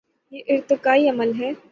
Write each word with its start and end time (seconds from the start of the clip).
یہ 0.31 0.41
ارتقائی 0.47 1.09
عمل 1.09 1.31
ہے۔ 1.39 1.51